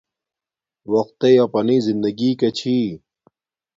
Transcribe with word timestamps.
وقت 0.93 1.13
تݵ 1.21 1.33
اپانݵ 1.45 1.77
زندگی 1.87 2.31
کا 2.39 2.49
چھی 2.57 2.77